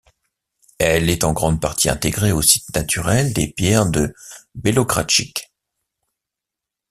Elle 0.79 1.11
est 1.11 1.23
en 1.23 1.31
grande 1.31 1.61
partie 1.61 1.87
intégrée 1.87 2.31
au 2.31 2.41
site 2.41 2.73
naturel 2.75 3.33
des 3.33 3.49
Pierres 3.51 3.85
de 3.85 4.15
Belogradchik. 4.55 5.53